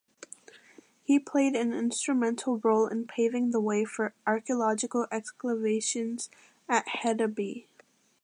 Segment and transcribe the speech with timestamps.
[1.03, 6.27] He played an instrumental role in paving the way for archaeological excavations
[6.67, 7.67] at Hedeby.